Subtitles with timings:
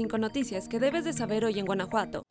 [0.00, 2.22] 5 noticias que debes de saber hoy en Guanajuato.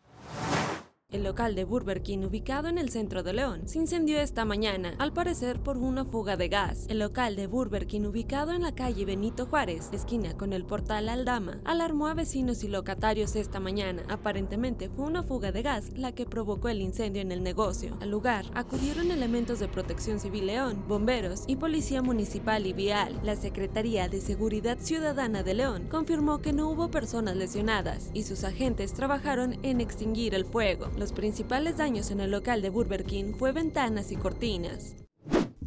[1.11, 4.93] El local de Burger King ubicado en el centro de León se incendió esta mañana,
[4.99, 6.85] al parecer por una fuga de gas.
[6.87, 11.09] El local de Burger King ubicado en la calle Benito Juárez, esquina con el portal
[11.09, 14.03] Aldama, alarmó a vecinos y locatarios esta mañana.
[14.07, 17.97] Aparentemente fue una fuga de gas la que provocó el incendio en el negocio.
[18.01, 23.19] Al lugar acudieron elementos de Protección Civil León, bomberos y Policía Municipal y Vial.
[23.23, 28.43] La Secretaría de Seguridad Ciudadana de León confirmó que no hubo personas lesionadas y sus
[28.43, 30.91] agentes trabajaron en extinguir el fuego.
[30.99, 34.97] Los principales daños en el local de Burger King fue ventanas y cortinas.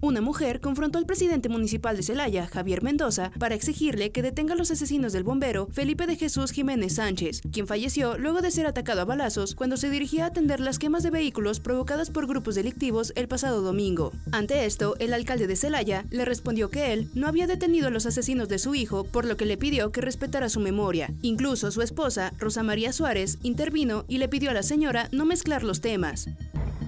[0.04, 4.56] Una mujer confrontó al presidente municipal de Celaya, Javier Mendoza, para exigirle que detenga a
[4.56, 9.02] los asesinos del bombero Felipe de Jesús Jiménez Sánchez, quien falleció luego de ser atacado
[9.02, 13.12] a balazos cuando se dirigía a atender las quemas de vehículos provocadas por grupos delictivos
[13.14, 14.10] el pasado domingo.
[14.32, 18.04] Ante esto, el alcalde de Celaya le respondió que él no había detenido a los
[18.04, 21.14] asesinos de su hijo, por lo que le pidió que respetara su memoria.
[21.22, 25.62] Incluso su esposa, Rosa María Suárez, intervino y le pidió a la señora no mezclar
[25.62, 26.26] los temas.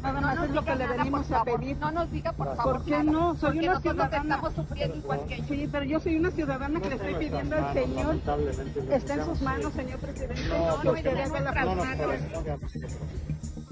[0.04, 1.76] Nada más es lo que le venimos a pedir.
[1.78, 2.76] No nos diga, por favor.
[2.76, 3.34] ¿Por qué no?
[3.36, 4.34] Soy Porque una ciudadana.
[4.34, 5.46] estamos sufriendo igual que ellos.
[5.48, 8.16] Sí, pero yo soy una ciudadana que le estoy pidiendo al Señor.
[8.90, 10.42] Está en sus manos, señor presidente.
[10.48, 12.14] No, no traumatos.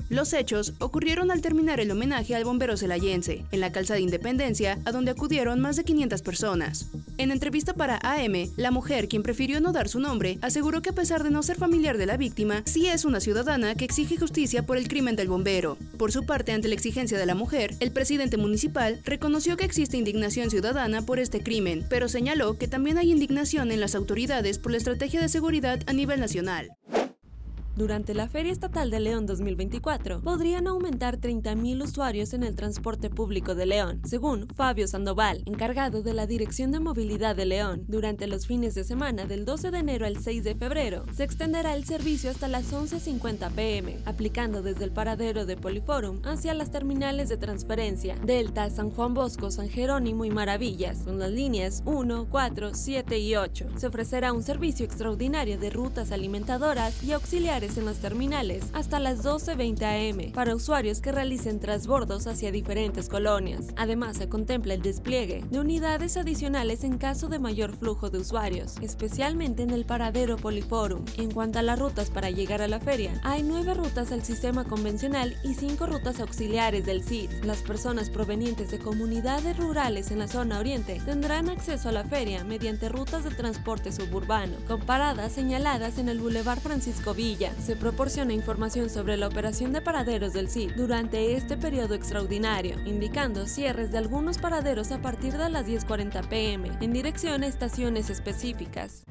[0.08, 4.92] Los hechos ocurrieron al terminar el homenaje al bombero celayense, en la calzada Independencia, a
[4.92, 6.90] donde acudieron más de 500 personas.
[7.22, 10.92] En entrevista para AM, la mujer, quien prefirió no dar su nombre, aseguró que a
[10.92, 14.66] pesar de no ser familiar de la víctima, sí es una ciudadana que exige justicia
[14.66, 15.78] por el crimen del bombero.
[15.98, 19.96] Por su parte, ante la exigencia de la mujer, el presidente municipal reconoció que existe
[19.96, 24.72] indignación ciudadana por este crimen, pero señaló que también hay indignación en las autoridades por
[24.72, 26.72] la estrategia de seguridad a nivel nacional.
[27.74, 33.54] Durante la Feria Estatal de León 2024, podrían aumentar 30.000 usuarios en el transporte público
[33.54, 37.84] de León, según Fabio Sandoval, encargado de la Dirección de Movilidad de León.
[37.88, 41.74] Durante los fines de semana del 12 de enero al 6 de febrero, se extenderá
[41.74, 47.30] el servicio hasta las 11.50 pm, aplicando desde el paradero de Poliforum hacia las terminales
[47.30, 52.74] de transferencia Delta, San Juan Bosco, San Jerónimo y Maravillas, con las líneas 1, 4,
[52.74, 53.66] 7 y 8.
[53.76, 59.24] Se ofrecerá un servicio extraordinario de rutas alimentadoras y auxiliares en las terminales hasta las
[59.24, 63.66] 12.20 am para usuarios que realicen transbordos hacia diferentes colonias.
[63.76, 68.74] Además, se contempla el despliegue de unidades adicionales en caso de mayor flujo de usuarios,
[68.82, 71.04] especialmente en el paradero Poliforum.
[71.16, 74.64] En cuanto a las rutas para llegar a la feria, hay nueve rutas al sistema
[74.64, 77.44] convencional y cinco rutas auxiliares del CID.
[77.44, 82.42] Las personas provenientes de comunidades rurales en la zona oriente tendrán acceso a la feria
[82.42, 88.32] mediante rutas de transporte suburbano, con paradas señaladas en el Boulevard Francisco Villa, se proporciona
[88.32, 93.98] información sobre la operación de paraderos del CID durante este periodo extraordinario, indicando cierres de
[93.98, 99.04] algunos paraderos a partir de las 10.40 pm en dirección a estaciones específicas.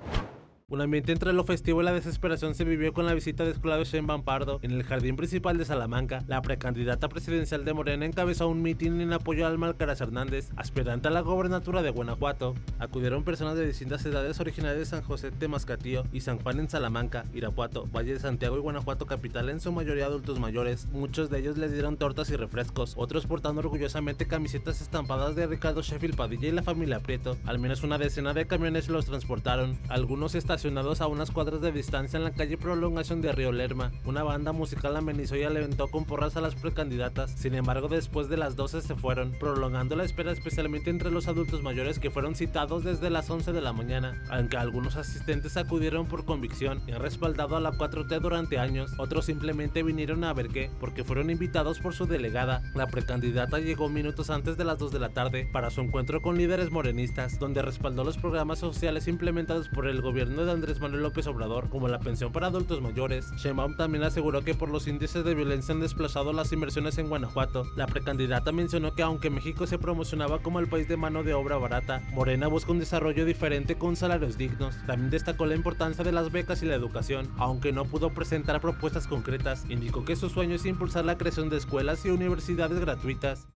[0.71, 3.83] Un ambiente entre lo festivo y la desesperación se vivió con la visita de Claudio
[3.83, 6.23] Sheinbaum Pardo en el jardín principal de Salamanca.
[6.29, 11.11] La precandidata presidencial de Morena encabezó un mitin en apoyo al Alcaraz Hernández, aspirante a
[11.11, 12.55] la gobernatura de Guanajuato.
[12.79, 16.69] Acudieron personas de distintas edades originarias de San José de Mascatillo y San Juan en
[16.69, 20.87] Salamanca, Irapuato, Valle de Santiago y Guanajuato capital, en su mayoría adultos mayores.
[20.93, 25.81] Muchos de ellos les dieron tortas y refrescos, otros portando orgullosamente camisetas estampadas de Ricardo
[25.81, 27.35] Sheffield Padilla y la familia Prieto.
[27.43, 32.17] Al menos una decena de camiones los transportaron, algunos estacionados a unas cuadras de distancia
[32.17, 33.91] en la calle Prolongación de Río Lerma.
[34.05, 37.31] Una banda musical amenizó y alentó con porras a las precandidatas.
[37.31, 41.63] Sin embargo, después de las 12 se fueron, prolongando la espera especialmente entre los adultos
[41.63, 44.21] mayores que fueron citados desde las 11 de la mañana.
[44.29, 49.25] Aunque algunos asistentes acudieron por convicción y han respaldado a la 4T durante años, otros
[49.25, 52.61] simplemente vinieron a ver qué, porque fueron invitados por su delegada.
[52.75, 56.37] La precandidata llegó minutos antes de las 2 de la tarde para su encuentro con
[56.37, 61.27] líderes morenistas, donde respaldó los programas sociales implementados por el gobierno de Andrés Manuel López
[61.27, 63.31] Obrador, como la pensión para adultos mayores.
[63.37, 67.65] Sheinbaum también aseguró que por los índices de violencia han desplazado las inversiones en Guanajuato.
[67.75, 71.57] La precandidata mencionó que aunque México se promocionaba como el país de mano de obra
[71.57, 74.75] barata, Morena busca un desarrollo diferente con salarios dignos.
[74.85, 79.07] También destacó la importancia de las becas y la educación, aunque no pudo presentar propuestas
[79.07, 79.65] concretas.
[79.69, 83.47] Indicó que su sueño es impulsar la creación de escuelas y universidades gratuitas.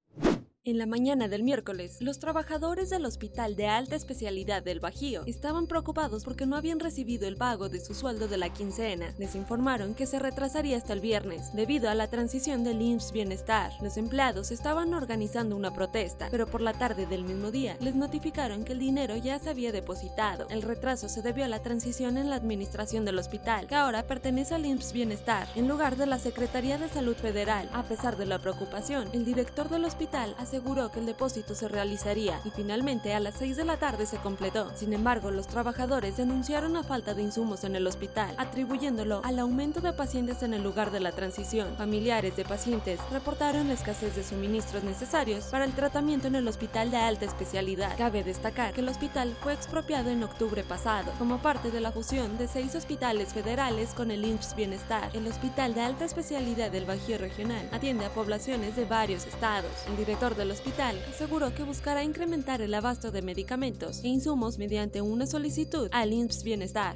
[0.68, 5.68] En la mañana del miércoles, los trabajadores del Hospital de Alta Especialidad del Bajío estaban
[5.68, 9.14] preocupados porque no habían recibido el pago de su sueldo de la quincena.
[9.20, 13.74] Les informaron que se retrasaría hasta el viernes, debido a la transición del IMSS Bienestar.
[13.80, 18.64] Los empleados estaban organizando una protesta, pero por la tarde del mismo día les notificaron
[18.64, 20.48] que el dinero ya se había depositado.
[20.50, 24.56] El retraso se debió a la transición en la administración del hospital, que ahora pertenece
[24.56, 27.70] al IMSS Bienestar, en lugar de la Secretaría de Salud Federal.
[27.72, 32.40] A pesar de la preocupación, el director del hospital aseguró que el depósito se realizaría
[32.46, 34.72] y finalmente a las 6 de la tarde se completó.
[34.74, 39.82] Sin embargo, los trabajadores denunciaron la falta de insumos en el hospital, atribuyéndolo al aumento
[39.82, 41.76] de pacientes en el lugar de la transición.
[41.76, 46.90] Familiares de pacientes reportaron la escasez de suministros necesarios para el tratamiento en el hospital
[46.90, 47.98] de alta especialidad.
[47.98, 52.38] Cabe destacar que el hospital fue expropiado en octubre pasado como parte de la fusión
[52.38, 55.10] de seis hospitales federales con el IMSS Bienestar.
[55.12, 59.72] El hospital de alta especialidad del Bajío Regional atiende a poblaciones de varios estados.
[59.90, 65.26] El director hospital aseguró que buscará incrementar el abasto de medicamentos e insumos mediante una
[65.26, 66.96] solicitud al IMSS Bienestar.